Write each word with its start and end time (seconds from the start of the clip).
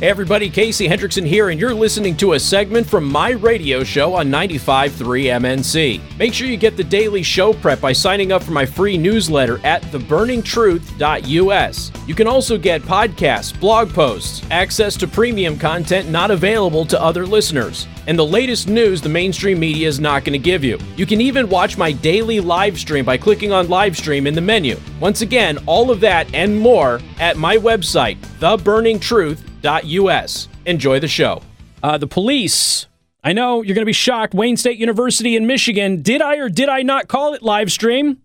Hey 0.00 0.10
everybody, 0.10 0.50
Casey 0.50 0.88
Hendrickson 0.88 1.24
here, 1.24 1.50
and 1.50 1.60
you're 1.60 1.72
listening 1.72 2.16
to 2.16 2.32
a 2.32 2.40
segment 2.40 2.84
from 2.84 3.04
my 3.04 3.30
radio 3.30 3.84
show 3.84 4.14
on 4.14 4.26
95.3 4.26 4.90
MNC. 4.90 6.18
Make 6.18 6.34
sure 6.34 6.48
you 6.48 6.56
get 6.56 6.76
the 6.76 6.82
daily 6.82 7.22
show 7.22 7.54
prep 7.54 7.80
by 7.80 7.92
signing 7.92 8.32
up 8.32 8.42
for 8.42 8.50
my 8.50 8.66
free 8.66 8.98
newsletter 8.98 9.64
at 9.64 9.82
theburningtruth.us. 9.82 11.92
You 12.08 12.14
can 12.16 12.26
also 12.26 12.58
get 12.58 12.82
podcasts, 12.82 13.56
blog 13.58 13.94
posts, 13.94 14.44
access 14.50 14.96
to 14.96 15.06
premium 15.06 15.56
content 15.56 16.10
not 16.10 16.32
available 16.32 16.84
to 16.86 17.00
other 17.00 17.24
listeners, 17.24 17.86
and 18.08 18.18
the 18.18 18.26
latest 18.26 18.66
news 18.66 19.00
the 19.00 19.08
mainstream 19.08 19.60
media 19.60 19.86
is 19.86 20.00
not 20.00 20.24
going 20.24 20.32
to 20.32 20.40
give 20.40 20.64
you. 20.64 20.76
You 20.96 21.06
can 21.06 21.20
even 21.20 21.48
watch 21.48 21.78
my 21.78 21.92
daily 21.92 22.40
live 22.40 22.80
stream 22.80 23.04
by 23.04 23.16
clicking 23.16 23.52
on 23.52 23.68
live 23.68 23.96
stream 23.96 24.26
in 24.26 24.34
the 24.34 24.40
menu. 24.40 24.76
Once 24.98 25.20
again, 25.20 25.56
all 25.66 25.92
of 25.92 26.00
that 26.00 26.26
and 26.34 26.58
more 26.58 27.00
at 27.20 27.36
my 27.36 27.56
website, 27.56 28.18
theburningtruth.us 28.40 29.53
us. 29.64 30.48
Enjoy 30.66 31.00
the 31.00 31.08
show. 31.08 31.42
Uh, 31.82 31.98
the 31.98 32.06
police. 32.06 32.86
I 33.22 33.32
know 33.32 33.62
you're 33.62 33.74
going 33.74 33.82
to 33.82 33.86
be 33.86 33.92
shocked. 33.92 34.34
Wayne 34.34 34.56
State 34.56 34.78
University 34.78 35.36
in 35.36 35.46
Michigan. 35.46 36.02
Did 36.02 36.22
I 36.22 36.36
or 36.36 36.48
did 36.48 36.68
I 36.68 36.82
not 36.82 37.08
call 37.08 37.34
it 37.34 37.42
live 37.42 37.72
stream? 37.72 38.18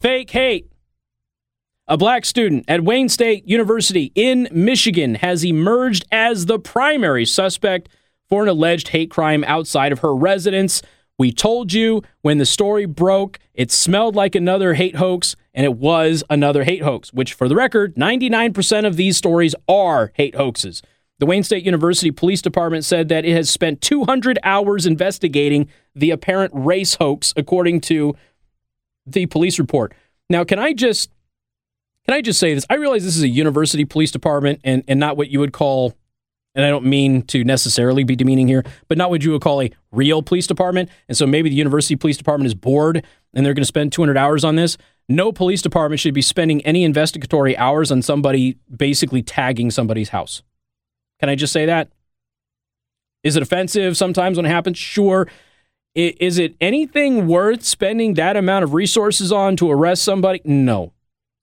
Fake 0.00 0.30
hate. 0.30 0.70
A 1.88 1.96
black 1.96 2.24
student 2.24 2.64
at 2.68 2.84
Wayne 2.84 3.08
State 3.08 3.48
University 3.48 4.12
in 4.14 4.48
Michigan 4.52 5.16
has 5.16 5.44
emerged 5.44 6.04
as 6.12 6.46
the 6.46 6.58
primary 6.58 7.26
suspect 7.26 7.88
for 8.28 8.42
an 8.44 8.48
alleged 8.48 8.88
hate 8.88 9.10
crime 9.10 9.42
outside 9.44 9.90
of 9.90 9.98
her 9.98 10.14
residence. 10.14 10.82
We 11.20 11.32
told 11.32 11.74
you 11.74 12.00
when 12.22 12.38
the 12.38 12.46
story 12.46 12.86
broke, 12.86 13.40
it 13.52 13.70
smelled 13.70 14.16
like 14.16 14.34
another 14.34 14.72
hate 14.72 14.96
hoax, 14.96 15.36
and 15.52 15.66
it 15.66 15.76
was 15.76 16.24
another 16.30 16.64
hate 16.64 16.80
hoax, 16.80 17.12
which, 17.12 17.34
for 17.34 17.46
the 17.46 17.54
record, 17.54 17.94
99% 17.96 18.86
of 18.86 18.96
these 18.96 19.18
stories 19.18 19.54
are 19.68 20.12
hate 20.14 20.34
hoaxes. 20.34 20.80
The 21.18 21.26
Wayne 21.26 21.42
State 21.42 21.62
University 21.62 22.10
Police 22.10 22.40
Department 22.40 22.86
said 22.86 23.10
that 23.10 23.26
it 23.26 23.34
has 23.34 23.50
spent 23.50 23.82
200 23.82 24.38
hours 24.42 24.86
investigating 24.86 25.68
the 25.94 26.10
apparent 26.10 26.52
race 26.54 26.94
hoax, 26.94 27.34
according 27.36 27.82
to 27.82 28.16
the 29.04 29.26
police 29.26 29.58
report. 29.58 29.92
Now, 30.30 30.44
can 30.44 30.58
I 30.58 30.72
just 30.72 31.10
can 32.06 32.14
I 32.14 32.22
just 32.22 32.40
say 32.40 32.54
this? 32.54 32.64
I 32.70 32.76
realize 32.76 33.04
this 33.04 33.18
is 33.18 33.22
a 33.22 33.28
university 33.28 33.84
police 33.84 34.10
department 34.10 34.62
and, 34.64 34.82
and 34.88 34.98
not 34.98 35.18
what 35.18 35.28
you 35.28 35.38
would 35.40 35.52
call 35.52 35.92
and 36.54 36.64
I 36.64 36.68
don't 36.68 36.84
mean 36.84 37.22
to 37.22 37.44
necessarily 37.44 38.04
be 38.04 38.16
demeaning 38.16 38.48
here, 38.48 38.64
but 38.88 38.98
not 38.98 39.10
what 39.10 39.22
you 39.22 39.32
would 39.32 39.42
call 39.42 39.62
a 39.62 39.70
real 39.92 40.22
police 40.22 40.46
department. 40.46 40.88
And 41.08 41.16
so 41.16 41.26
maybe 41.26 41.48
the 41.48 41.56
university 41.56 41.96
police 41.96 42.16
department 42.16 42.46
is 42.46 42.54
bored 42.54 43.04
and 43.34 43.46
they're 43.46 43.54
going 43.54 43.62
to 43.62 43.66
spend 43.66 43.92
200 43.92 44.16
hours 44.16 44.44
on 44.44 44.56
this. 44.56 44.76
No 45.08 45.32
police 45.32 45.62
department 45.62 46.00
should 46.00 46.14
be 46.14 46.22
spending 46.22 46.60
any 46.62 46.84
investigatory 46.84 47.56
hours 47.56 47.92
on 47.92 48.02
somebody 48.02 48.58
basically 48.74 49.22
tagging 49.22 49.70
somebody's 49.70 50.08
house. 50.10 50.42
Can 51.20 51.28
I 51.28 51.34
just 51.34 51.52
say 51.52 51.66
that? 51.66 51.88
Is 53.22 53.36
it 53.36 53.42
offensive 53.42 53.96
sometimes 53.96 54.36
when 54.36 54.46
it 54.46 54.50
happens? 54.50 54.78
Sure. 54.78 55.28
Is 55.94 56.38
it 56.38 56.54
anything 56.60 57.26
worth 57.26 57.64
spending 57.64 58.14
that 58.14 58.36
amount 58.36 58.64
of 58.64 58.74
resources 58.74 59.32
on 59.32 59.56
to 59.56 59.70
arrest 59.70 60.02
somebody? 60.02 60.40
No 60.44 60.92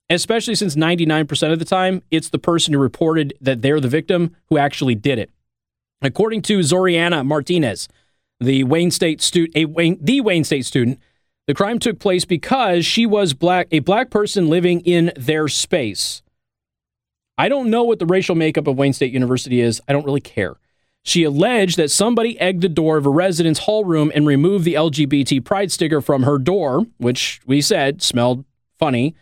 especially 0.09 0.55
since 0.55 0.75
99% 0.75 1.51
of 1.51 1.59
the 1.59 1.65
time, 1.65 2.01
it's 2.11 2.29
the 2.29 2.39
person 2.39 2.73
who 2.73 2.79
reported 2.79 3.33
that 3.41 3.61
they're 3.61 3.79
the 3.79 3.87
victim 3.87 4.35
who 4.49 4.57
actually 4.57 4.95
did 4.95 5.19
it. 5.19 5.29
According 6.01 6.43
to 6.43 6.59
Zoriana 6.59 7.25
Martinez, 7.25 7.87
the 8.39 8.63
Wayne 8.63 8.91
State 8.91 9.21
student, 9.21 9.71
Wayne, 9.71 9.97
the 9.99 10.21
Wayne 10.21 10.43
State 10.43 10.65
student, 10.65 10.99
the 11.47 11.53
crime 11.53 11.79
took 11.79 11.99
place 11.99 12.25
because 12.25 12.85
she 12.85 13.05
was 13.05 13.33
black, 13.33 13.67
a 13.71 13.79
black 13.79 14.09
person 14.09 14.49
living 14.49 14.81
in 14.81 15.11
their 15.15 15.47
space. 15.47 16.21
I 17.37 17.49
don't 17.49 17.69
know 17.69 17.83
what 17.83 17.99
the 17.99 18.05
racial 18.05 18.35
makeup 18.35 18.67
of 18.67 18.77
Wayne 18.77 18.93
State 18.93 19.13
University 19.13 19.61
is. 19.61 19.81
I 19.87 19.93
don't 19.93 20.05
really 20.05 20.21
care. 20.21 20.55
She 21.03 21.23
alleged 21.23 21.77
that 21.77 21.89
somebody 21.89 22.37
egged 22.39 22.61
the 22.61 22.69
door 22.69 22.97
of 22.97 23.05
a 23.05 23.09
residence 23.09 23.59
hall 23.59 23.85
room 23.85 24.11
and 24.13 24.27
removed 24.27 24.65
the 24.65 24.73
LGBT 24.73 25.43
pride 25.45 25.71
sticker 25.71 26.01
from 26.01 26.23
her 26.23 26.37
door, 26.37 26.85
which 26.97 27.39
we 27.45 27.61
said 27.61 28.01
smelled 28.01 28.43
funny. 28.77 29.15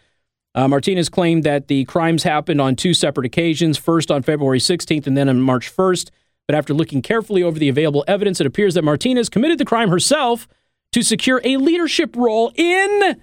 Uh, 0.56 0.70
Martinez 0.70 1.10
claimed 1.10 1.44
that 1.44 1.68
the 1.68 1.84
crimes 1.86 2.24
happened 2.24 2.62
on 2.62 2.78
two 2.78 2.94
separate 2.94 3.26
occasions, 3.26 3.78
first 3.78 4.10
on 4.10 4.24
February 4.24 4.60
16th 4.60 5.06
and 5.06 5.18
then 5.18 5.28
on 5.28 5.42
March 5.42 5.76
1st. 5.76 6.10
But 6.48 6.56
after 6.56 6.74
looking 6.74 7.02
carefully 7.02 7.44
over 7.44 7.60
the 7.60 7.68
available 7.68 8.06
evidence, 8.08 8.40
it 8.40 8.48
appears 8.48 8.74
that 8.76 8.84
Martinez 8.84 9.28
committed 9.28 9.58
the 9.58 9.66
crime 9.66 9.90
herself 9.90 10.48
to 10.94 11.04
secure 11.04 11.42
a 11.44 11.58
leadership 11.58 12.16
role 12.16 12.54
in 12.56 13.18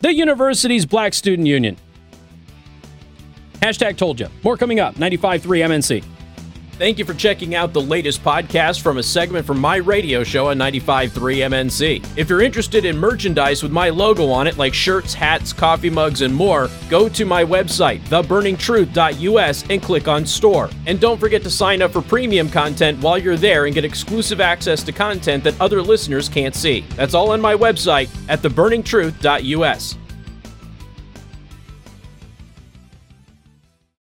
the 0.00 0.14
university's 0.14 0.86
Black 0.86 1.12
Student 1.12 1.46
Union. 1.46 1.76
Hashtag 3.60 3.98
told 3.98 4.18
you. 4.18 4.28
More 4.42 4.56
coming 4.56 4.80
up. 4.80 4.94
95.3 4.94 5.40
MNC. 5.42 6.17
Thank 6.78 7.00
you 7.00 7.04
for 7.04 7.14
checking 7.14 7.56
out 7.56 7.72
the 7.72 7.80
latest 7.80 8.22
podcast 8.22 8.82
from 8.82 8.98
a 8.98 9.02
segment 9.02 9.44
from 9.44 9.58
my 9.58 9.76
radio 9.78 10.22
show 10.22 10.50
on 10.50 10.58
95.3 10.58 11.10
MNC. 11.10 12.16
If 12.16 12.28
you're 12.28 12.40
interested 12.40 12.84
in 12.84 12.96
merchandise 12.96 13.64
with 13.64 13.72
my 13.72 13.88
logo 13.88 14.28
on 14.28 14.46
it, 14.46 14.58
like 14.58 14.74
shirts, 14.74 15.12
hats, 15.12 15.52
coffee 15.52 15.90
mugs, 15.90 16.22
and 16.22 16.32
more, 16.32 16.70
go 16.88 17.08
to 17.08 17.24
my 17.24 17.44
website, 17.44 17.98
theburningtruth.us, 18.02 19.64
and 19.68 19.82
click 19.82 20.06
on 20.06 20.24
store. 20.24 20.70
And 20.86 21.00
don't 21.00 21.18
forget 21.18 21.42
to 21.42 21.50
sign 21.50 21.82
up 21.82 21.90
for 21.90 22.00
premium 22.00 22.48
content 22.48 23.02
while 23.02 23.18
you're 23.18 23.36
there 23.36 23.66
and 23.66 23.74
get 23.74 23.84
exclusive 23.84 24.40
access 24.40 24.84
to 24.84 24.92
content 24.92 25.42
that 25.42 25.60
other 25.60 25.82
listeners 25.82 26.28
can't 26.28 26.54
see. 26.54 26.82
That's 26.94 27.14
all 27.14 27.32
on 27.32 27.40
my 27.40 27.56
website 27.56 28.08
at 28.28 28.40
theburningtruth.us. 28.40 29.98